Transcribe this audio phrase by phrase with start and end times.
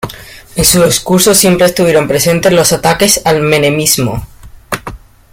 [0.55, 4.25] En su discurso siempre estuvieron presentes los ataques al menemismo.